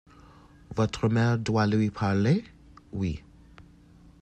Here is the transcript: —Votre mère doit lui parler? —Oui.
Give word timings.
—Votre 0.73 1.09
mère 1.09 1.37
doit 1.37 1.67
lui 1.67 1.91
parler? 1.91 2.43
—Oui. 2.91 3.21